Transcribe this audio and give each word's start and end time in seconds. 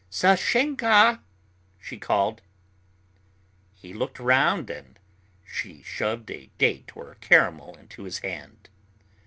"Sashenka," 0.09 1.21
she 1.79 1.99
called. 1.99 2.41
He 3.75 3.93
looked 3.93 4.17
round 4.17 4.67
and 4.71 4.97
she 5.45 5.83
shoved 5.83 6.31
a 6.31 6.49
date 6.57 6.97
or 6.97 7.11
a 7.11 7.15
caramel 7.17 7.77
into 7.77 8.05
his 8.05 8.17
hand. 8.17 8.69